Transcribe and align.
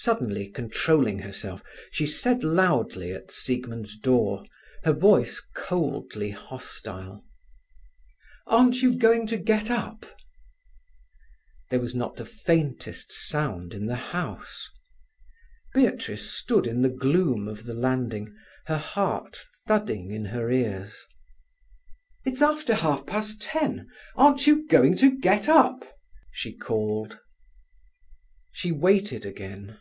Suddenly 0.00 0.46
controlling 0.50 1.18
herself, 1.18 1.60
she 1.90 2.06
said 2.06 2.44
loudly 2.44 3.12
at 3.12 3.32
Siegmund's 3.32 3.98
door, 3.98 4.44
her 4.84 4.92
voice 4.92 5.44
coldly 5.56 6.30
hostile: 6.30 7.24
"Aren't 8.46 8.80
you 8.80 8.94
going 8.94 9.26
to 9.26 9.36
get 9.36 9.72
up?" 9.72 10.06
There 11.70 11.80
was 11.80 11.96
not 11.96 12.14
the 12.14 12.24
faintest 12.24 13.10
sound 13.10 13.74
in 13.74 13.86
the 13.86 13.96
house. 13.96 14.70
Beatrice 15.74 16.30
stood 16.32 16.68
in 16.68 16.82
the 16.82 16.90
gloom 16.90 17.48
of 17.48 17.64
the 17.64 17.74
landing, 17.74 18.32
her 18.66 18.78
heart 18.78 19.34
thudding 19.66 20.12
in 20.12 20.26
her 20.26 20.48
ears. 20.48 20.94
"It's 22.24 22.40
after 22.40 22.76
half 22.76 23.04
past 23.04 23.42
ten—aren't 23.42 24.46
you 24.46 24.64
going 24.68 24.96
to 24.98 25.18
get 25.18 25.48
up?" 25.48 25.84
she 26.30 26.56
called. 26.56 27.18
She 28.52 28.70
waited 28.70 29.26
again. 29.26 29.76